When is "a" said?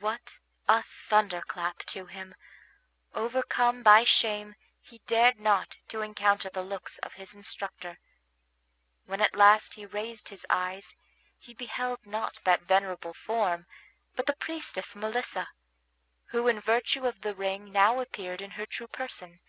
0.66-0.82